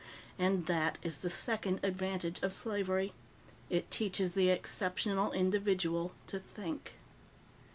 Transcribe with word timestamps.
And 0.39 0.65
that 0.65 0.97
is 1.03 1.19
the 1.19 1.29
second 1.29 1.79
advantage 1.83 2.41
of 2.41 2.53
slavery. 2.55 3.13
It 3.69 3.91
teaches 3.91 4.31
the 4.31 4.49
exceptional 4.49 5.31
individual 5.31 6.13
to 6.25 6.39
think. 6.39 6.95